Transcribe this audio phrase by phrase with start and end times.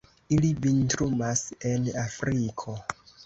[0.35, 1.43] Ili vintrumas
[1.73, 2.77] en Afriko.